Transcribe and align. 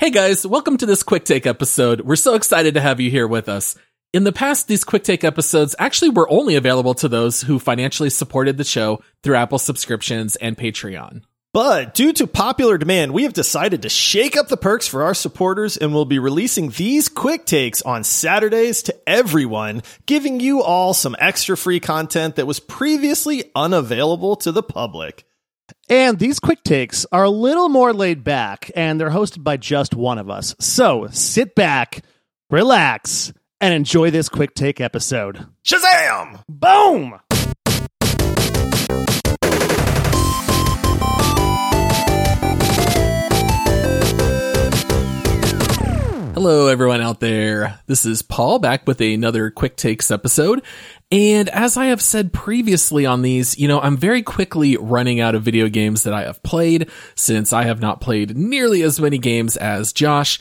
Hey 0.00 0.08
guys, 0.08 0.46
welcome 0.46 0.78
to 0.78 0.86
this 0.86 1.02
quick 1.02 1.26
take 1.26 1.46
episode. 1.46 2.00
We're 2.00 2.16
so 2.16 2.32
excited 2.32 2.72
to 2.72 2.80
have 2.80 3.00
you 3.00 3.10
here 3.10 3.28
with 3.28 3.50
us. 3.50 3.76
In 4.14 4.24
the 4.24 4.32
past, 4.32 4.66
these 4.66 4.82
quick 4.82 5.04
take 5.04 5.24
episodes 5.24 5.76
actually 5.78 6.08
were 6.08 6.26
only 6.30 6.54
available 6.54 6.94
to 6.94 7.08
those 7.08 7.42
who 7.42 7.58
financially 7.58 8.08
supported 8.08 8.56
the 8.56 8.64
show 8.64 9.02
through 9.22 9.36
Apple 9.36 9.58
subscriptions 9.58 10.36
and 10.36 10.56
Patreon. 10.56 11.20
But 11.52 11.92
due 11.92 12.14
to 12.14 12.26
popular 12.26 12.78
demand, 12.78 13.12
we 13.12 13.24
have 13.24 13.34
decided 13.34 13.82
to 13.82 13.90
shake 13.90 14.38
up 14.38 14.48
the 14.48 14.56
perks 14.56 14.88
for 14.88 15.02
our 15.02 15.12
supporters 15.12 15.76
and 15.76 15.92
we'll 15.92 16.06
be 16.06 16.18
releasing 16.18 16.70
these 16.70 17.10
quick 17.10 17.44
takes 17.44 17.82
on 17.82 18.02
Saturdays 18.02 18.82
to 18.84 18.96
everyone, 19.06 19.82
giving 20.06 20.40
you 20.40 20.62
all 20.62 20.94
some 20.94 21.14
extra 21.18 21.58
free 21.58 21.78
content 21.78 22.36
that 22.36 22.46
was 22.46 22.58
previously 22.58 23.50
unavailable 23.54 24.36
to 24.36 24.50
the 24.50 24.62
public. 24.62 25.26
And 25.88 26.18
these 26.18 26.38
quick 26.38 26.62
takes 26.62 27.06
are 27.12 27.24
a 27.24 27.30
little 27.30 27.68
more 27.68 27.92
laid 27.92 28.24
back, 28.24 28.70
and 28.74 29.00
they're 29.00 29.10
hosted 29.10 29.44
by 29.44 29.56
just 29.56 29.94
one 29.94 30.18
of 30.18 30.30
us. 30.30 30.54
So 30.60 31.08
sit 31.10 31.54
back, 31.54 32.04
relax, 32.50 33.32
and 33.60 33.74
enjoy 33.74 34.10
this 34.10 34.28
quick 34.28 34.54
take 34.54 34.80
episode. 34.80 35.46
Shazam! 35.64 36.42
Boom! 36.48 37.20
Hello, 46.42 46.68
everyone 46.68 47.02
out 47.02 47.20
there. 47.20 47.80
This 47.86 48.06
is 48.06 48.22
Paul 48.22 48.60
back 48.60 48.86
with 48.86 49.02
another 49.02 49.50
Quick 49.50 49.76
Takes 49.76 50.10
episode. 50.10 50.62
And 51.12 51.50
as 51.50 51.76
I 51.76 51.88
have 51.88 52.00
said 52.00 52.32
previously 52.32 53.04
on 53.04 53.20
these, 53.20 53.58
you 53.58 53.68
know, 53.68 53.78
I'm 53.78 53.98
very 53.98 54.22
quickly 54.22 54.78
running 54.78 55.20
out 55.20 55.34
of 55.34 55.42
video 55.42 55.68
games 55.68 56.04
that 56.04 56.14
I 56.14 56.22
have 56.22 56.42
played 56.42 56.88
since 57.14 57.52
I 57.52 57.64
have 57.64 57.82
not 57.82 58.00
played 58.00 58.38
nearly 58.38 58.80
as 58.80 58.98
many 58.98 59.18
games 59.18 59.58
as 59.58 59.92
Josh 59.92 60.40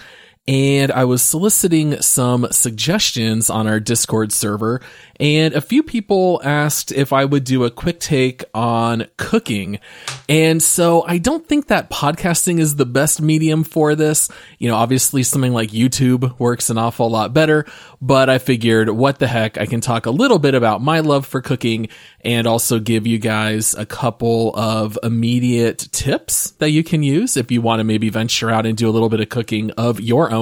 and 0.50 0.92
I 0.92 1.06
was 1.06 1.22
soliciting 1.22 2.02
some 2.02 2.48
suggestions 2.50 3.52
on 3.52 3.68
our 3.68 3.80
Discord 3.80 4.32
server, 4.32 4.82
and 5.20 5.54
a 5.54 5.62
few 5.62 5.84
people 5.84 6.42
asked 6.44 6.92
if 6.92 7.14
I 7.14 7.24
would 7.24 7.44
do 7.44 7.66
a 7.66 7.70
quick 7.70 8.00
take 8.00 8.44
on 8.56 9.06
cooking. 9.18 9.80
And 10.28 10.64
so 10.64 11.04
I 11.06 11.20
don't 11.20 11.46
think 11.46 11.68
that 11.68 11.92
podcasting 11.92 12.60
is 12.60 12.78
the 12.78 12.88
best 12.88 13.22
medium 13.22 13.64
for 13.64 13.94
this. 13.94 14.30
You 14.58 14.70
know, 14.70 14.76
obviously 14.76 15.22
something 15.22 15.54
like 15.54 15.70
YouTube 15.70 16.40
works 16.40 16.72
an 16.72 16.80
awful 16.80 17.12
lot 17.12 17.32
better, 17.32 17.66
but 18.02 18.28
I 18.28 18.40
figured 18.40 18.90
what 18.90 19.20
the 19.20 19.28
heck, 19.28 19.60
I 19.60 19.68
can 19.68 19.82
talk 19.82 20.08
a 20.08 20.12
little 20.12 20.40
bit 20.40 20.56
about 20.56 20.82
my 20.82 21.02
love 21.02 21.28
for 21.28 21.42
cooking 21.42 21.90
and 22.22 22.48
also 22.48 22.80
give 22.80 23.06
you 23.06 23.20
guys 23.20 23.76
a 23.76 23.86
couple 23.86 24.56
of 24.56 24.98
immediate 25.04 25.90
tips 25.92 26.52
that 26.52 26.72
you 26.72 26.84
can 26.84 27.04
use 27.04 27.38
if 27.38 27.52
you 27.52 27.62
want 27.62 27.82
to 27.82 27.84
maybe 27.84 28.10
venture 28.10 28.50
out 28.50 28.66
and 28.66 28.76
do 28.76 28.90
a 28.90 28.92
little 28.92 29.10
bit 29.10 29.20
of 29.20 29.30
cooking 29.30 29.70
of 29.72 30.00
your 30.00 30.32
own. 30.32 30.39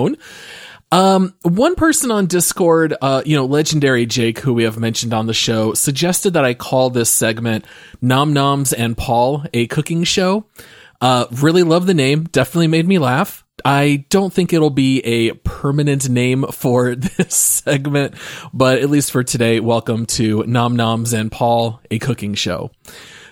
Um, 0.92 1.34
one 1.42 1.76
person 1.76 2.12
on 2.12 2.28
Discord, 2.28 2.96
uh, 3.02 3.22
you 3.26 3.36
know, 3.36 3.46
legendary 3.46 4.06
Jake, 4.06 4.40
who 4.40 4.54
we 4.54 4.64
have 4.64 4.80
mentioned 4.80 5.14
on 5.14 5.28
the 5.28 5.34
show, 5.34 5.74
suggested 5.74 6.34
that 6.34 6.46
I 6.46 6.54
call 6.54 6.90
this 6.90 7.10
segment 7.10 7.66
Nom 8.02 8.32
Noms 8.32 8.72
and 8.72 8.98
Paul, 8.98 9.44
a 9.54 9.68
cooking 9.68 10.06
show. 10.06 10.46
Uh, 11.02 11.26
really 11.32 11.64
love 11.64 11.88
the 11.88 11.94
name. 11.94 12.24
Definitely 12.26 12.68
made 12.68 12.88
me 12.88 13.00
laugh. 13.00 13.46
I 13.66 14.06
don't 14.10 14.32
think 14.32 14.54
it'll 14.54 14.70
be 14.70 15.00
a 15.02 15.34
permanent 15.34 16.10
name 16.10 16.46
for 16.52 16.96
this 16.96 17.36
segment, 17.36 18.14
but 18.54 18.80
at 18.80 18.90
least 18.90 19.12
for 19.12 19.24
today, 19.24 19.60
welcome 19.60 20.06
to 20.08 20.44
Nom 20.44 20.76
Noms 20.76 21.14
and 21.14 21.32
Paul, 21.32 21.82
a 21.92 22.00
cooking 22.00 22.34
show. 22.34 22.72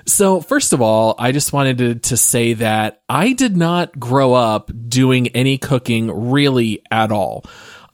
So, 0.08 0.40
first 0.40 0.72
of 0.72 0.82
all, 0.82 1.16
I 1.18 1.32
just 1.32 1.52
wanted 1.52 1.78
to, 1.80 1.96
to, 1.96 2.18
say 2.18 2.54
that 2.54 3.02
I 3.10 3.34
did 3.34 3.58
not 3.58 4.00
grow 4.00 4.34
up 4.34 4.70
doing 4.88 5.30
any 5.30 5.58
cooking 5.58 6.30
really 6.30 6.84
at 6.92 7.12
all. 7.12 7.44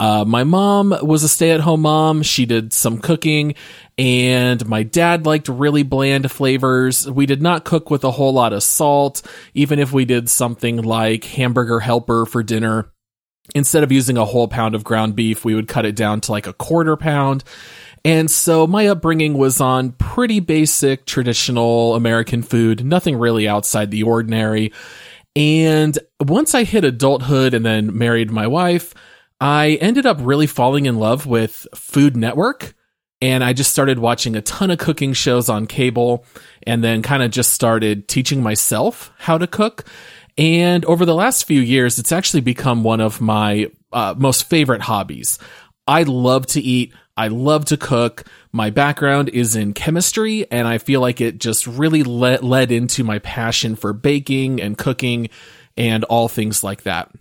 Uh, 0.02 0.26
my 0.26 0.44
mom 0.44 0.96
was 1.04 1.24
a 1.24 1.30
stay 1.30 1.52
at 1.52 1.60
home 1.60 1.82
mom. 1.82 2.24
She 2.24 2.48
did 2.48 2.74
some 2.74 2.98
cooking 2.98 3.54
and 4.00 4.68
my 4.68 4.82
dad 4.82 5.28
liked 5.28 5.48
really 5.48 5.84
bland 5.84 6.32
flavors. 6.32 7.08
We 7.08 7.28
did 7.28 7.40
not 7.40 7.66
cook 7.66 7.92
with 7.92 8.04
a 8.04 8.10
whole 8.10 8.34
lot 8.34 8.52
of 8.52 8.64
salt, 8.64 9.22
even 9.54 9.78
if 9.78 9.94
we 9.94 10.06
did 10.06 10.28
something 10.28 10.82
like 10.82 11.26
hamburger 11.26 11.80
helper 11.80 12.26
for 12.26 12.42
dinner. 12.42 12.92
Instead 13.54 13.84
of 13.84 13.92
using 13.92 14.18
a 14.18 14.26
whole 14.26 14.48
pound 14.48 14.74
of 14.74 14.84
ground 14.84 15.16
beef, 15.16 15.46
we 15.46 15.54
would 15.54 15.68
cut 15.68 15.86
it 15.86 15.96
down 15.96 16.20
to 16.22 16.32
like 16.32 16.48
a 16.48 16.54
quarter 16.54 16.98
pound. 16.98 17.44
And 18.04 18.32
so 18.32 18.66
my 18.66 18.88
upbringing 18.88 19.38
was 19.38 19.62
on 19.62 19.92
pretty 19.92 20.40
basic 20.40 21.06
traditional 21.06 21.96
American 21.96 22.42
food, 22.42 22.84
nothing 22.84 23.18
really 23.18 23.48
outside 23.48 23.92
the 23.92 24.04
ordinary. 24.04 24.74
And 25.36 25.98
once 26.20 26.56
I 26.56 26.64
hit 26.64 26.84
adulthood 26.84 27.54
and 27.54 27.66
then 27.66 27.98
married 27.98 28.32
my 28.32 28.48
wife, 28.48 28.94
I 29.40 29.78
ended 29.82 30.06
up 30.06 30.18
really 30.20 30.48
falling 30.48 30.86
in 30.88 30.98
love 30.98 31.26
with 31.26 31.68
Food 31.76 32.18
Network. 32.18 32.74
And 33.22 33.44
I 33.44 33.54
just 33.54 33.72
started 33.72 34.00
watching 34.00 34.36
a 34.36 34.42
ton 34.42 34.72
of 34.72 34.80
cooking 34.80 35.14
shows 35.14 35.48
on 35.48 35.68
cable 35.68 36.26
and 36.64 36.84
then 36.84 37.04
kind 37.04 37.22
of 37.22 37.30
just 37.30 37.54
started 37.54 38.08
teaching 38.08 38.42
myself 38.42 39.12
how 39.20 39.38
to 39.38 39.46
cook. 39.46 39.86
And 40.38 40.84
over 40.86 41.06
the 41.06 41.14
last 41.14 41.46
few 41.46 41.62
years, 41.62 42.00
it's 42.00 42.12
actually 42.12 42.42
become 42.42 42.84
one 42.84 43.00
of 43.00 43.22
my 43.22 43.68
uh, 43.94 44.16
most 44.18 44.50
favorite 44.50 44.82
hobbies. 44.82 45.38
I 45.88 46.04
love 46.04 46.48
to 46.48 46.62
eat. 46.62 46.94
I 47.22 47.28
love 47.28 47.66
to 47.66 47.78
cook. 47.78 48.24
My 48.52 48.72
background 48.72 49.30
is 49.30 49.56
in 49.56 49.76
chemistry, 49.76 50.50
and 50.50 50.68
I 50.68 50.80
feel 50.80 51.02
like 51.02 51.22
it 51.22 51.38
just 51.38 51.68
really 51.68 52.02
led, 52.02 52.44
led 52.44 52.72
into 52.72 53.04
my 53.04 53.20
passion 53.20 53.76
for 53.76 53.94
baking 53.94 54.60
and 54.60 54.76
cooking 54.76 55.30
and 55.78 56.04
all 56.06 56.28
things 56.28 56.64
like 56.64 56.82
that. 56.82 57.12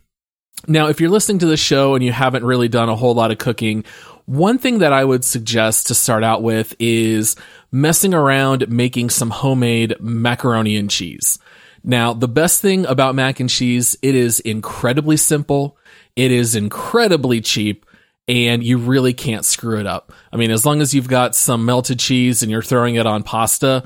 Now, 0.67 0.87
if 0.87 1.03
you're 1.03 1.11
listening 1.11 1.41
to 1.41 1.47
the 1.47 1.59
show 1.59 1.95
and 1.95 2.03
you 2.03 2.13
haven't 2.13 2.47
really 2.47 2.69
done 2.69 2.89
a 2.89 2.97
whole 2.97 3.13
lot 3.13 3.31
of 3.31 3.37
cooking, 3.37 3.85
one 4.25 4.57
thing 4.57 4.79
that 4.79 4.95
I 4.95 5.05
would 5.05 5.23
suggest 5.23 5.89
to 5.89 5.95
start 5.95 6.25
out 6.25 6.43
with 6.43 6.75
is 6.79 7.37
messing 7.71 8.15
around 8.15 8.71
making 8.71 9.11
some 9.11 9.29
homemade 9.29 9.97
macaroni 10.01 10.79
and 10.79 10.89
cheese. 10.89 11.39
Now, 11.85 12.15
the 12.15 12.27
best 12.27 12.63
thing 12.63 12.87
about 12.87 13.15
mac 13.15 13.39
and 13.39 13.51
cheese, 13.51 13.99
it 14.01 14.15
is 14.15 14.41
incredibly 14.41 15.19
simple. 15.19 15.77
It 16.17 16.33
is 16.33 16.57
incredibly 16.57 17.43
cheap 17.43 17.85
and 18.29 18.63
you 18.63 18.79
really 18.79 19.13
can't 19.13 19.45
screw 19.45 19.79
it 19.79 19.87
up. 19.87 20.13
I 20.33 20.37
mean, 20.37 20.51
as 20.51 20.65
long 20.65 20.81
as 20.81 20.95
you've 20.95 21.09
got 21.09 21.35
some 21.35 21.65
melted 21.65 21.99
cheese 21.99 22.43
and 22.43 22.51
you're 22.51 22.63
throwing 22.63 22.95
it 22.95 23.07
on 23.07 23.23
pasta, 23.23 23.85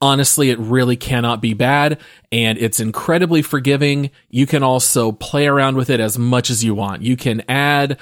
honestly, 0.00 0.50
it 0.50 0.58
really 0.58 0.96
cannot 0.96 1.40
be 1.40 1.54
bad 1.54 2.00
and 2.30 2.58
it's 2.58 2.80
incredibly 2.80 3.42
forgiving. 3.42 4.10
You 4.28 4.46
can 4.46 4.62
also 4.62 5.12
play 5.12 5.46
around 5.46 5.76
with 5.76 5.90
it 5.90 6.00
as 6.00 6.18
much 6.18 6.50
as 6.50 6.62
you 6.62 6.74
want. 6.74 7.02
You 7.02 7.16
can 7.16 7.42
add 7.48 8.00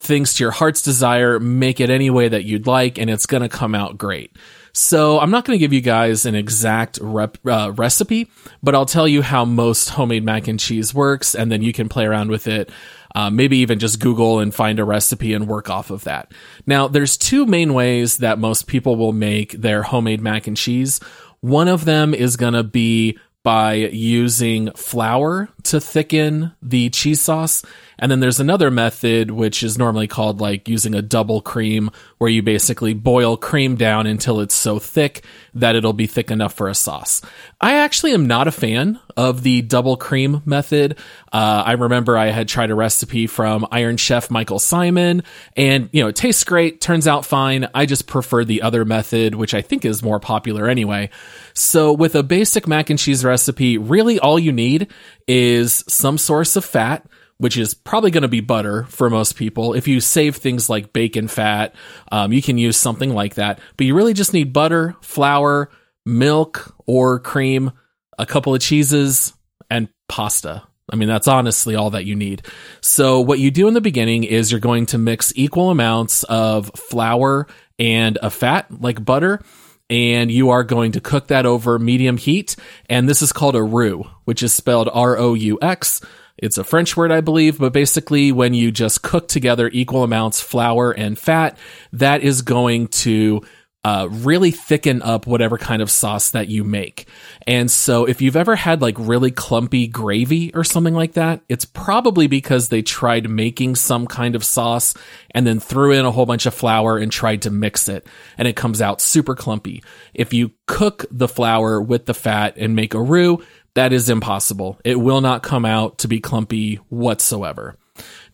things 0.00 0.34
to 0.34 0.44
your 0.44 0.50
heart's 0.50 0.82
desire, 0.82 1.40
make 1.40 1.80
it 1.80 1.90
any 1.90 2.10
way 2.10 2.28
that 2.28 2.44
you'd 2.44 2.66
like, 2.66 2.98
and 2.98 3.10
it's 3.10 3.26
going 3.26 3.42
to 3.42 3.48
come 3.48 3.74
out 3.74 3.98
great. 3.98 4.36
So 4.72 5.18
I'm 5.18 5.30
not 5.30 5.44
going 5.44 5.58
to 5.58 5.60
give 5.60 5.72
you 5.72 5.80
guys 5.80 6.24
an 6.24 6.36
exact 6.36 6.98
rep, 7.02 7.38
uh, 7.44 7.72
recipe, 7.74 8.30
but 8.62 8.74
I'll 8.74 8.86
tell 8.86 9.08
you 9.08 9.22
how 9.22 9.44
most 9.44 9.88
homemade 9.90 10.24
mac 10.24 10.46
and 10.46 10.60
cheese 10.60 10.94
works, 10.94 11.34
and 11.34 11.50
then 11.50 11.62
you 11.62 11.72
can 11.72 11.88
play 11.88 12.04
around 12.04 12.30
with 12.30 12.46
it. 12.46 12.70
Uh, 13.18 13.30
maybe 13.30 13.56
even 13.56 13.80
just 13.80 13.98
Google 13.98 14.38
and 14.38 14.54
find 14.54 14.78
a 14.78 14.84
recipe 14.84 15.34
and 15.34 15.48
work 15.48 15.68
off 15.68 15.90
of 15.90 16.04
that. 16.04 16.30
Now, 16.66 16.86
there's 16.86 17.16
two 17.16 17.46
main 17.46 17.74
ways 17.74 18.18
that 18.18 18.38
most 18.38 18.68
people 18.68 18.94
will 18.94 19.12
make 19.12 19.54
their 19.54 19.82
homemade 19.82 20.20
mac 20.20 20.46
and 20.46 20.56
cheese. 20.56 21.00
One 21.40 21.66
of 21.66 21.84
them 21.84 22.14
is 22.14 22.36
going 22.36 22.52
to 22.52 22.62
be 22.62 23.18
by 23.48 23.72
using 23.72 24.70
flour 24.72 25.48
to 25.62 25.80
thicken 25.80 26.52
the 26.60 26.90
cheese 26.90 27.18
sauce. 27.18 27.64
And 27.98 28.12
then 28.12 28.20
there's 28.20 28.40
another 28.40 28.70
method, 28.70 29.30
which 29.30 29.62
is 29.62 29.78
normally 29.78 30.06
called 30.06 30.38
like 30.38 30.68
using 30.68 30.94
a 30.94 31.00
double 31.00 31.40
cream, 31.40 31.90
where 32.18 32.30
you 32.30 32.42
basically 32.42 32.92
boil 32.92 33.38
cream 33.38 33.74
down 33.74 34.06
until 34.06 34.40
it's 34.40 34.54
so 34.54 34.78
thick 34.78 35.24
that 35.54 35.76
it'll 35.76 35.94
be 35.94 36.06
thick 36.06 36.30
enough 36.30 36.52
for 36.52 36.68
a 36.68 36.74
sauce. 36.74 37.22
I 37.58 37.78
actually 37.78 38.12
am 38.12 38.26
not 38.26 38.48
a 38.48 38.52
fan 38.52 39.00
of 39.16 39.42
the 39.42 39.62
double 39.62 39.96
cream 39.96 40.42
method. 40.44 40.98
Uh, 41.32 41.62
I 41.66 41.72
remember 41.72 42.16
I 42.16 42.26
had 42.26 42.48
tried 42.48 42.70
a 42.70 42.74
recipe 42.74 43.26
from 43.26 43.66
Iron 43.72 43.96
Chef 43.96 44.30
Michael 44.30 44.58
Symon, 44.58 45.24
and 45.56 45.88
you 45.90 46.02
know, 46.02 46.08
it 46.08 46.16
tastes 46.16 46.44
great, 46.44 46.80
turns 46.80 47.08
out 47.08 47.24
fine. 47.24 47.68
I 47.74 47.86
just 47.86 48.06
prefer 48.06 48.44
the 48.44 48.62
other 48.62 48.84
method, 48.84 49.34
which 49.34 49.54
I 49.54 49.62
think 49.62 49.84
is 49.84 50.02
more 50.02 50.20
popular 50.20 50.68
anyway. 50.68 51.10
So 51.58 51.92
with 51.92 52.14
a 52.14 52.22
basic 52.22 52.68
mac 52.68 52.88
and 52.88 52.98
cheese 52.98 53.24
recipe, 53.24 53.78
really 53.78 54.20
all 54.20 54.38
you 54.38 54.52
need 54.52 54.92
is 55.26 55.82
some 55.88 56.16
source 56.16 56.54
of 56.54 56.64
fat, 56.64 57.04
which 57.38 57.56
is 57.56 57.74
probably 57.74 58.12
going 58.12 58.22
to 58.22 58.28
be 58.28 58.40
butter 58.40 58.84
for 58.84 59.10
most 59.10 59.34
people. 59.34 59.74
If 59.74 59.88
you 59.88 60.00
save 60.00 60.36
things 60.36 60.70
like 60.70 60.92
bacon 60.92 61.26
fat, 61.26 61.74
um, 62.12 62.32
you 62.32 62.42
can 62.42 62.58
use 62.58 62.76
something 62.76 63.12
like 63.12 63.34
that. 63.34 63.58
But 63.76 63.86
you 63.86 63.96
really 63.96 64.14
just 64.14 64.32
need 64.32 64.52
butter, 64.52 64.94
flour, 65.00 65.70
milk 66.06 66.76
or 66.86 67.18
cream, 67.18 67.72
a 68.16 68.24
couple 68.24 68.54
of 68.54 68.60
cheeses, 68.60 69.32
and 69.68 69.88
pasta. 70.08 70.62
I 70.88 70.94
mean, 70.94 71.08
that's 71.08 71.28
honestly 71.28 71.74
all 71.74 71.90
that 71.90 72.04
you 72.04 72.14
need. 72.14 72.42
So 72.82 73.20
what 73.20 73.40
you 73.40 73.50
do 73.50 73.66
in 73.66 73.74
the 73.74 73.80
beginning 73.80 74.22
is 74.22 74.52
you're 74.52 74.60
going 74.60 74.86
to 74.86 74.98
mix 74.98 75.32
equal 75.34 75.70
amounts 75.70 76.22
of 76.22 76.70
flour 76.76 77.48
and 77.80 78.16
a 78.22 78.30
fat 78.30 78.80
like 78.80 79.04
butter 79.04 79.40
and 79.90 80.30
you 80.30 80.50
are 80.50 80.64
going 80.64 80.92
to 80.92 81.00
cook 81.00 81.28
that 81.28 81.46
over 81.46 81.78
medium 81.78 82.16
heat. 82.16 82.56
And 82.88 83.08
this 83.08 83.22
is 83.22 83.32
called 83.32 83.56
a 83.56 83.62
roux, 83.62 84.04
which 84.24 84.42
is 84.42 84.52
spelled 84.52 84.88
R 84.92 85.16
O 85.18 85.34
U 85.34 85.58
X. 85.62 86.00
It's 86.36 86.58
a 86.58 86.64
French 86.64 86.96
word, 86.96 87.10
I 87.10 87.20
believe, 87.20 87.58
but 87.58 87.72
basically 87.72 88.30
when 88.30 88.54
you 88.54 88.70
just 88.70 89.02
cook 89.02 89.26
together 89.26 89.68
equal 89.72 90.04
amounts 90.04 90.40
flour 90.40 90.92
and 90.92 91.18
fat, 91.18 91.58
that 91.94 92.22
is 92.22 92.42
going 92.42 92.88
to 92.88 93.42
uh, 93.88 94.06
really 94.10 94.50
thicken 94.50 95.00
up 95.00 95.26
whatever 95.26 95.56
kind 95.56 95.80
of 95.80 95.90
sauce 95.90 96.32
that 96.32 96.48
you 96.48 96.62
make. 96.62 97.08
And 97.46 97.70
so 97.70 98.04
if 98.04 98.20
you've 98.20 98.36
ever 98.36 98.54
had 98.54 98.82
like 98.82 98.96
really 98.98 99.30
clumpy 99.30 99.86
gravy 99.86 100.52
or 100.54 100.62
something 100.62 100.92
like 100.92 101.14
that, 101.14 101.40
it's 101.48 101.64
probably 101.64 102.26
because 102.26 102.68
they 102.68 102.82
tried 102.82 103.30
making 103.30 103.76
some 103.76 104.06
kind 104.06 104.36
of 104.36 104.44
sauce 104.44 104.92
and 105.30 105.46
then 105.46 105.58
threw 105.58 105.92
in 105.92 106.04
a 106.04 106.10
whole 106.10 106.26
bunch 106.26 106.44
of 106.44 106.52
flour 106.52 106.98
and 106.98 107.10
tried 107.10 107.40
to 107.42 107.50
mix 107.50 107.88
it 107.88 108.06
and 108.36 108.46
it 108.46 108.56
comes 108.56 108.82
out 108.82 109.00
super 109.00 109.34
clumpy. 109.34 109.82
If 110.12 110.34
you 110.34 110.50
cook 110.66 111.06
the 111.10 111.26
flour 111.26 111.80
with 111.80 112.04
the 112.04 112.12
fat 112.12 112.58
and 112.58 112.76
make 112.76 112.92
a 112.92 113.00
roux, 113.00 113.42
that 113.72 113.94
is 113.94 114.10
impossible. 114.10 114.78
It 114.84 115.00
will 115.00 115.22
not 115.22 115.42
come 115.42 115.64
out 115.64 116.00
to 116.00 116.08
be 116.08 116.20
clumpy 116.20 116.74
whatsoever. 116.90 117.78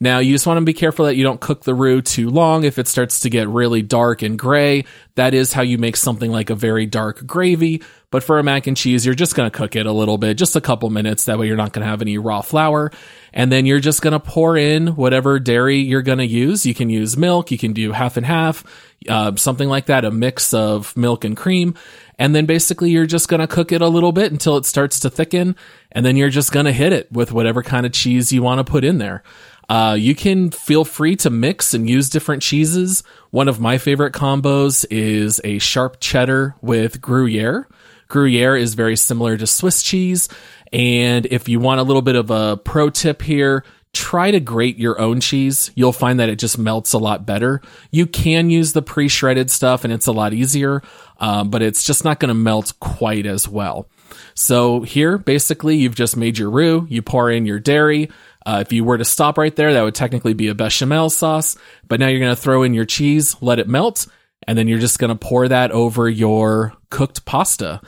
Now, 0.00 0.18
you 0.18 0.32
just 0.32 0.46
want 0.46 0.58
to 0.58 0.64
be 0.64 0.74
careful 0.74 1.06
that 1.06 1.16
you 1.16 1.22
don't 1.22 1.40
cook 1.40 1.62
the 1.64 1.74
roux 1.74 2.02
too 2.02 2.28
long. 2.28 2.64
If 2.64 2.78
it 2.78 2.88
starts 2.88 3.20
to 3.20 3.30
get 3.30 3.48
really 3.48 3.82
dark 3.82 4.22
and 4.22 4.38
gray, 4.38 4.84
that 5.14 5.34
is 5.34 5.52
how 5.52 5.62
you 5.62 5.78
make 5.78 5.96
something 5.96 6.30
like 6.30 6.50
a 6.50 6.54
very 6.54 6.86
dark 6.86 7.26
gravy. 7.26 7.82
But 8.10 8.22
for 8.22 8.38
a 8.38 8.44
mac 8.44 8.66
and 8.66 8.76
cheese, 8.76 9.04
you're 9.04 9.14
just 9.14 9.34
going 9.34 9.50
to 9.50 9.56
cook 9.56 9.74
it 9.74 9.86
a 9.86 9.92
little 9.92 10.18
bit, 10.18 10.36
just 10.36 10.54
a 10.54 10.60
couple 10.60 10.88
minutes. 10.88 11.24
That 11.24 11.38
way 11.38 11.48
you're 11.48 11.56
not 11.56 11.72
going 11.72 11.84
to 11.84 11.90
have 11.90 12.00
any 12.00 12.16
raw 12.16 12.42
flour. 12.42 12.92
And 13.32 13.50
then 13.50 13.66
you're 13.66 13.80
just 13.80 14.02
going 14.02 14.12
to 14.12 14.20
pour 14.20 14.56
in 14.56 14.88
whatever 14.94 15.40
dairy 15.40 15.78
you're 15.78 16.02
going 16.02 16.18
to 16.18 16.26
use. 16.26 16.64
You 16.64 16.74
can 16.74 16.90
use 16.90 17.16
milk. 17.16 17.50
You 17.50 17.58
can 17.58 17.72
do 17.72 17.90
half 17.90 18.16
and 18.16 18.24
half, 18.24 18.62
uh, 19.08 19.34
something 19.34 19.68
like 19.68 19.86
that, 19.86 20.04
a 20.04 20.12
mix 20.12 20.54
of 20.54 20.96
milk 20.96 21.24
and 21.24 21.36
cream. 21.36 21.74
And 22.16 22.36
then 22.36 22.46
basically 22.46 22.90
you're 22.90 23.06
just 23.06 23.28
going 23.28 23.40
to 23.40 23.48
cook 23.48 23.72
it 23.72 23.82
a 23.82 23.88
little 23.88 24.12
bit 24.12 24.30
until 24.30 24.56
it 24.56 24.64
starts 24.64 25.00
to 25.00 25.10
thicken. 25.10 25.56
And 25.90 26.06
then 26.06 26.16
you're 26.16 26.30
just 26.30 26.52
going 26.52 26.66
to 26.66 26.72
hit 26.72 26.92
it 26.92 27.10
with 27.10 27.32
whatever 27.32 27.64
kind 27.64 27.84
of 27.84 27.92
cheese 27.92 28.32
you 28.32 28.42
want 28.42 28.64
to 28.64 28.70
put 28.70 28.84
in 28.84 28.98
there. 28.98 29.24
Uh, 29.68 29.96
you 29.98 30.14
can 30.14 30.50
feel 30.50 30.84
free 30.84 31.16
to 31.16 31.30
mix 31.30 31.74
and 31.74 31.88
use 31.88 32.10
different 32.10 32.42
cheeses. 32.42 33.02
One 33.30 33.48
of 33.48 33.60
my 33.60 33.78
favorite 33.78 34.12
combos 34.12 34.84
is 34.90 35.40
a 35.44 35.58
sharp 35.58 35.98
cheddar 36.00 36.54
with 36.60 37.00
Gruyere. 37.00 37.68
Gruyere 38.08 38.56
is 38.56 38.74
very 38.74 38.96
similar 38.96 39.36
to 39.36 39.46
Swiss 39.46 39.82
cheese. 39.82 40.28
And 40.72 41.26
if 41.26 41.48
you 41.48 41.60
want 41.60 41.80
a 41.80 41.84
little 41.84 42.02
bit 42.02 42.16
of 42.16 42.30
a 42.30 42.56
pro 42.56 42.90
tip 42.90 43.22
here, 43.22 43.64
try 43.92 44.30
to 44.30 44.40
grate 44.40 44.76
your 44.76 45.00
own 45.00 45.20
cheese. 45.20 45.70
You'll 45.74 45.92
find 45.92 46.20
that 46.20 46.28
it 46.28 46.36
just 46.36 46.58
melts 46.58 46.92
a 46.92 46.98
lot 46.98 47.24
better. 47.24 47.62
You 47.90 48.06
can 48.06 48.50
use 48.50 48.72
the 48.72 48.82
pre 48.82 49.08
shredded 49.08 49.50
stuff 49.50 49.84
and 49.84 49.92
it's 49.92 50.06
a 50.06 50.12
lot 50.12 50.34
easier, 50.34 50.82
um, 51.18 51.48
but 51.48 51.62
it's 51.62 51.84
just 51.84 52.04
not 52.04 52.20
going 52.20 52.28
to 52.28 52.34
melt 52.34 52.74
quite 52.80 53.24
as 53.24 53.48
well. 53.48 53.88
So 54.34 54.82
here, 54.82 55.16
basically, 55.16 55.76
you've 55.76 55.94
just 55.94 56.16
made 56.16 56.38
your 56.38 56.50
roux. 56.50 56.86
You 56.90 57.02
pour 57.02 57.30
in 57.30 57.46
your 57.46 57.60
dairy. 57.60 58.10
Uh, 58.46 58.58
if 58.60 58.72
you 58.72 58.84
were 58.84 58.98
to 58.98 59.04
stop 59.04 59.38
right 59.38 59.54
there, 59.56 59.72
that 59.72 59.82
would 59.82 59.94
technically 59.94 60.34
be 60.34 60.48
a 60.48 60.54
bechamel 60.54 61.10
sauce. 61.10 61.56
But 61.88 62.00
now 62.00 62.08
you're 62.08 62.20
going 62.20 62.34
to 62.34 62.40
throw 62.40 62.62
in 62.62 62.74
your 62.74 62.84
cheese, 62.84 63.36
let 63.40 63.58
it 63.58 63.68
melt, 63.68 64.06
and 64.46 64.58
then 64.58 64.68
you're 64.68 64.78
just 64.78 64.98
going 64.98 65.10
to 65.10 65.16
pour 65.16 65.48
that 65.48 65.70
over 65.72 66.08
your 66.08 66.74
cooked 66.90 67.24
pasta. 67.24 67.80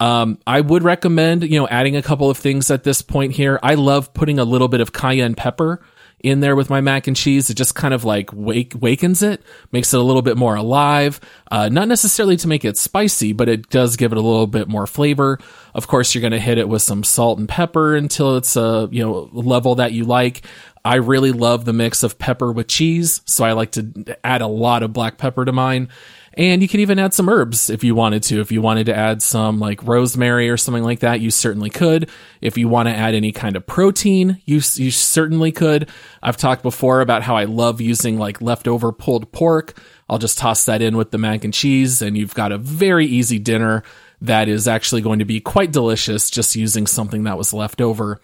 Um, 0.00 0.38
I 0.46 0.60
would 0.60 0.82
recommend, 0.82 1.44
you 1.44 1.60
know, 1.60 1.68
adding 1.68 1.94
a 1.94 2.02
couple 2.02 2.30
of 2.30 2.38
things 2.38 2.70
at 2.70 2.84
this 2.84 3.02
point 3.02 3.32
here. 3.32 3.60
I 3.62 3.74
love 3.74 4.14
putting 4.14 4.38
a 4.38 4.44
little 4.44 4.68
bit 4.68 4.80
of 4.80 4.92
cayenne 4.92 5.34
pepper 5.34 5.82
in 6.22 6.40
there 6.40 6.56
with 6.56 6.70
my 6.70 6.80
mac 6.80 7.06
and 7.06 7.16
cheese. 7.16 7.50
It 7.50 7.54
just 7.54 7.74
kind 7.74 7.94
of 7.94 8.04
like 8.04 8.30
wake, 8.32 8.74
wakens 8.74 9.22
it, 9.22 9.42
makes 9.72 9.92
it 9.92 10.00
a 10.00 10.02
little 10.02 10.22
bit 10.22 10.36
more 10.36 10.54
alive. 10.54 11.20
Uh, 11.50 11.68
not 11.68 11.88
necessarily 11.88 12.36
to 12.38 12.48
make 12.48 12.64
it 12.64 12.76
spicy, 12.76 13.32
but 13.32 13.48
it 13.48 13.68
does 13.70 13.96
give 13.96 14.12
it 14.12 14.18
a 14.18 14.22
little 14.22 14.46
bit 14.46 14.68
more 14.68 14.86
flavor. 14.86 15.38
Of 15.74 15.86
course, 15.88 16.14
you're 16.14 16.20
going 16.20 16.32
to 16.32 16.38
hit 16.40 16.58
it 16.58 16.68
with 16.68 16.82
some 16.82 17.04
salt 17.04 17.38
and 17.38 17.48
pepper 17.48 17.96
until 17.96 18.36
it's 18.36 18.56
a, 18.56 18.88
you 18.90 19.02
know, 19.02 19.30
level 19.32 19.76
that 19.76 19.92
you 19.92 20.04
like. 20.04 20.42
I 20.84 20.96
really 20.96 21.32
love 21.32 21.64
the 21.64 21.72
mix 21.72 22.02
of 22.02 22.18
pepper 22.18 22.50
with 22.50 22.66
cheese, 22.68 23.20
so 23.26 23.44
I 23.44 23.52
like 23.52 23.72
to 23.72 24.16
add 24.24 24.40
a 24.40 24.46
lot 24.46 24.82
of 24.82 24.92
black 24.92 25.18
pepper 25.18 25.44
to 25.44 25.52
mine. 25.52 25.88
And 26.40 26.62
you 26.62 26.68
can 26.68 26.80
even 26.80 26.98
add 26.98 27.12
some 27.12 27.28
herbs 27.28 27.68
if 27.68 27.84
you 27.84 27.94
wanted 27.94 28.22
to. 28.22 28.40
If 28.40 28.50
you 28.50 28.62
wanted 28.62 28.86
to 28.86 28.96
add 28.96 29.20
some 29.20 29.60
like 29.60 29.82
rosemary 29.82 30.48
or 30.48 30.56
something 30.56 30.82
like 30.82 31.00
that, 31.00 31.20
you 31.20 31.30
certainly 31.30 31.68
could. 31.68 32.08
If 32.40 32.56
you 32.56 32.66
want 32.66 32.88
to 32.88 32.94
add 32.94 33.14
any 33.14 33.30
kind 33.30 33.56
of 33.56 33.66
protein, 33.66 34.40
you, 34.46 34.54
you 34.54 34.90
certainly 34.90 35.52
could. 35.52 35.90
I've 36.22 36.38
talked 36.38 36.62
before 36.62 37.02
about 37.02 37.22
how 37.22 37.36
I 37.36 37.44
love 37.44 37.82
using 37.82 38.18
like 38.18 38.40
leftover 38.40 38.90
pulled 38.90 39.30
pork. 39.32 39.78
I'll 40.08 40.16
just 40.16 40.38
toss 40.38 40.64
that 40.64 40.80
in 40.80 40.96
with 40.96 41.10
the 41.10 41.18
mac 41.18 41.44
and 41.44 41.52
cheese 41.52 42.00
and 42.00 42.16
you've 42.16 42.34
got 42.34 42.52
a 42.52 42.58
very 42.58 43.04
easy 43.04 43.38
dinner 43.38 43.82
that 44.22 44.48
is 44.48 44.66
actually 44.66 45.02
going 45.02 45.18
to 45.18 45.26
be 45.26 45.40
quite 45.40 45.72
delicious 45.72 46.30
just 46.30 46.56
using 46.56 46.86
something 46.86 47.24
that 47.24 47.36
was 47.36 47.52
left 47.52 47.82
over. 47.82 48.18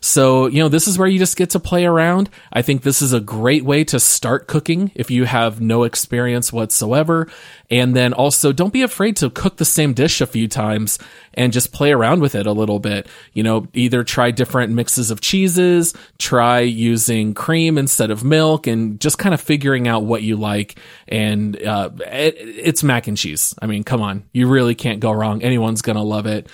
So, 0.00 0.46
you 0.46 0.62
know, 0.62 0.68
this 0.68 0.88
is 0.88 0.98
where 0.98 1.08
you 1.08 1.18
just 1.18 1.36
get 1.36 1.50
to 1.50 1.60
play 1.60 1.84
around. 1.84 2.30
I 2.52 2.62
think 2.62 2.82
this 2.82 3.02
is 3.02 3.12
a 3.12 3.20
great 3.20 3.64
way 3.64 3.84
to 3.84 4.00
start 4.00 4.46
cooking 4.46 4.92
if 4.94 5.10
you 5.10 5.24
have 5.24 5.60
no 5.60 5.84
experience 5.84 6.52
whatsoever. 6.52 7.28
And 7.70 7.94
then 7.94 8.12
also 8.12 8.52
don't 8.52 8.72
be 8.72 8.82
afraid 8.82 9.16
to 9.16 9.30
cook 9.30 9.56
the 9.56 9.64
same 9.64 9.92
dish 9.92 10.20
a 10.20 10.26
few 10.26 10.48
times 10.48 10.98
and 11.34 11.52
just 11.52 11.72
play 11.72 11.92
around 11.92 12.20
with 12.20 12.34
it 12.34 12.46
a 12.46 12.52
little 12.52 12.78
bit. 12.78 13.08
You 13.32 13.42
know, 13.42 13.68
either 13.74 14.04
try 14.04 14.30
different 14.30 14.72
mixes 14.72 15.10
of 15.10 15.20
cheeses, 15.20 15.94
try 16.18 16.60
using 16.60 17.34
cream 17.34 17.76
instead 17.76 18.10
of 18.10 18.24
milk 18.24 18.66
and 18.66 19.00
just 19.00 19.18
kind 19.18 19.34
of 19.34 19.40
figuring 19.40 19.86
out 19.86 20.04
what 20.04 20.22
you 20.22 20.36
like. 20.36 20.78
And, 21.08 21.60
uh, 21.62 21.90
it, 22.00 22.36
it's 22.38 22.82
mac 22.82 23.06
and 23.06 23.16
cheese. 23.16 23.54
I 23.60 23.66
mean, 23.66 23.84
come 23.84 24.00
on. 24.00 24.24
You 24.32 24.48
really 24.48 24.74
can't 24.74 25.00
go 25.00 25.12
wrong. 25.12 25.42
Anyone's 25.42 25.82
going 25.82 25.96
to 25.96 26.02
love 26.02 26.26
it. 26.26 26.48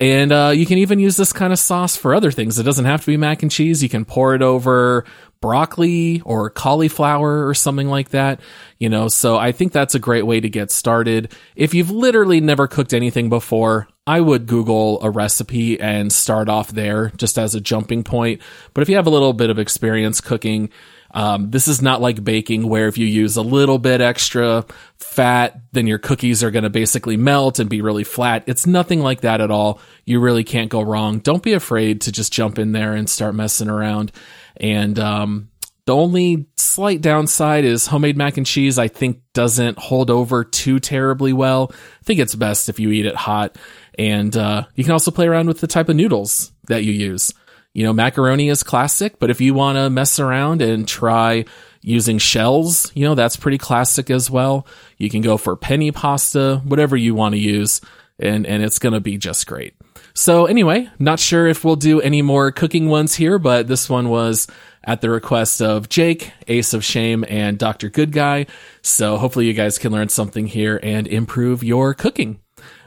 And 0.00 0.30
uh, 0.30 0.52
you 0.54 0.64
can 0.64 0.78
even 0.78 1.00
use 1.00 1.16
this 1.16 1.32
kind 1.32 1.52
of 1.52 1.58
sauce 1.58 1.96
for 1.96 2.14
other 2.14 2.30
things. 2.30 2.58
It 2.58 2.62
doesn't 2.62 2.84
have 2.84 3.00
to 3.00 3.06
be 3.06 3.16
mac 3.16 3.42
and 3.42 3.50
cheese. 3.50 3.82
You 3.82 3.88
can 3.88 4.04
pour 4.04 4.34
it 4.34 4.42
over 4.42 5.04
broccoli 5.40 6.20
or 6.24 6.50
cauliflower 6.50 7.46
or 7.46 7.54
something 7.54 7.88
like 7.88 8.10
that. 8.10 8.40
You 8.78 8.88
know, 8.88 9.08
so 9.08 9.36
I 9.36 9.52
think 9.52 9.72
that's 9.72 9.94
a 9.94 10.00
great 10.00 10.26
way 10.26 10.40
to 10.40 10.48
get 10.48 10.70
started. 10.70 11.32
If 11.56 11.74
you've 11.74 11.90
literally 11.90 12.40
never 12.40 12.68
cooked 12.68 12.94
anything 12.94 13.28
before, 13.28 13.88
I 14.06 14.20
would 14.20 14.46
Google 14.46 15.02
a 15.02 15.10
recipe 15.10 15.80
and 15.80 16.12
start 16.12 16.48
off 16.48 16.70
there 16.70 17.10
just 17.16 17.38
as 17.38 17.54
a 17.54 17.60
jumping 17.60 18.04
point. 18.04 18.40
But 18.74 18.82
if 18.82 18.88
you 18.88 18.96
have 18.96 19.06
a 19.06 19.10
little 19.10 19.32
bit 19.32 19.50
of 19.50 19.58
experience 19.58 20.20
cooking, 20.20 20.70
um, 21.12 21.50
this 21.50 21.68
is 21.68 21.80
not 21.80 22.00
like 22.00 22.22
baking 22.22 22.68
where 22.68 22.88
if 22.88 22.98
you 22.98 23.06
use 23.06 23.36
a 23.36 23.42
little 23.42 23.78
bit 23.78 24.00
extra 24.00 24.64
fat, 24.98 25.60
then 25.72 25.86
your 25.86 25.98
cookies 25.98 26.44
are 26.44 26.50
going 26.50 26.64
to 26.64 26.70
basically 26.70 27.16
melt 27.16 27.58
and 27.58 27.70
be 27.70 27.80
really 27.80 28.04
flat. 28.04 28.44
It's 28.46 28.66
nothing 28.66 29.00
like 29.00 29.22
that 29.22 29.40
at 29.40 29.50
all. 29.50 29.80
You 30.04 30.20
really 30.20 30.44
can't 30.44 30.70
go 30.70 30.82
wrong. 30.82 31.20
Don't 31.20 31.42
be 31.42 31.54
afraid 31.54 32.02
to 32.02 32.12
just 32.12 32.32
jump 32.32 32.58
in 32.58 32.72
there 32.72 32.92
and 32.94 33.08
start 33.08 33.34
messing 33.34 33.68
around. 33.68 34.12
And, 34.56 34.98
um, 34.98 35.50
the 35.86 35.96
only 35.96 36.46
slight 36.58 37.00
downside 37.00 37.64
is 37.64 37.86
homemade 37.86 38.18
mac 38.18 38.36
and 38.36 38.44
cheese, 38.44 38.78
I 38.78 38.88
think, 38.88 39.22
doesn't 39.32 39.78
hold 39.78 40.10
over 40.10 40.44
too 40.44 40.80
terribly 40.80 41.32
well. 41.32 41.72
I 41.72 42.04
think 42.04 42.20
it's 42.20 42.34
best 42.34 42.68
if 42.68 42.78
you 42.78 42.90
eat 42.90 43.06
it 43.06 43.14
hot. 43.14 43.56
And 43.98 44.36
uh, 44.36 44.66
you 44.74 44.84
can 44.84 44.92
also 44.92 45.10
play 45.10 45.26
around 45.26 45.48
with 45.48 45.60
the 45.60 45.66
type 45.66 45.88
of 45.88 45.96
noodles 45.96 46.52
that 46.66 46.84
you 46.84 46.92
use. 46.92 47.32
You 47.78 47.84
know, 47.84 47.92
macaroni 47.92 48.48
is 48.48 48.64
classic, 48.64 49.20
but 49.20 49.30
if 49.30 49.40
you 49.40 49.54
want 49.54 49.78
to 49.78 49.88
mess 49.88 50.18
around 50.18 50.62
and 50.62 50.88
try 50.88 51.44
using 51.80 52.18
shells, 52.18 52.90
you 52.96 53.04
know, 53.04 53.14
that's 53.14 53.36
pretty 53.36 53.56
classic 53.56 54.10
as 54.10 54.28
well. 54.28 54.66
You 54.96 55.08
can 55.08 55.22
go 55.22 55.36
for 55.36 55.54
penne 55.54 55.92
pasta, 55.92 56.60
whatever 56.64 56.96
you 56.96 57.14
want 57.14 57.36
to 57.36 57.40
use, 57.40 57.80
and, 58.18 58.48
and 58.48 58.64
it's 58.64 58.80
going 58.80 58.94
to 58.94 59.00
be 59.00 59.16
just 59.16 59.46
great. 59.46 59.76
So 60.12 60.46
anyway, 60.46 60.90
not 60.98 61.20
sure 61.20 61.46
if 61.46 61.64
we'll 61.64 61.76
do 61.76 62.00
any 62.00 62.20
more 62.20 62.50
cooking 62.50 62.88
ones 62.88 63.14
here, 63.14 63.38
but 63.38 63.68
this 63.68 63.88
one 63.88 64.08
was 64.08 64.48
at 64.82 65.00
the 65.00 65.10
request 65.10 65.62
of 65.62 65.88
Jake, 65.88 66.32
Ace 66.48 66.74
of 66.74 66.84
Shame, 66.84 67.24
and 67.28 67.60
Dr. 67.60 67.90
Good 67.90 68.10
Guy. 68.10 68.46
So 68.82 69.18
hopefully 69.18 69.46
you 69.46 69.52
guys 69.52 69.78
can 69.78 69.92
learn 69.92 70.08
something 70.08 70.48
here 70.48 70.80
and 70.82 71.06
improve 71.06 71.62
your 71.62 71.94
cooking. 71.94 72.40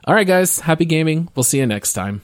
All 0.03 0.13
right, 0.13 0.27
guys, 0.27 0.60
happy 0.60 0.83
gaming. 0.83 1.29
We'll 1.33 1.43
see 1.43 1.60
you 1.60 1.65
next 1.65 1.93
time. 1.93 2.24